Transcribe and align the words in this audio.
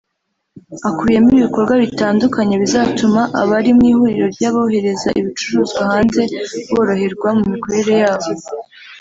Akubiyemo 0.89 1.29
ibikorwa 1.37 1.73
bitandukanye 1.83 2.55
bizatuma 2.63 3.21
abari 3.41 3.71
mu 3.77 3.83
ihuriro 3.91 4.25
ry’abohereza 4.35 5.07
ibicuruzwa 5.19 5.81
hanze 5.91 6.21
boroherwa 6.73 7.29
mu 7.37 7.43
mikorere 7.53 7.93
yabo 8.03 8.27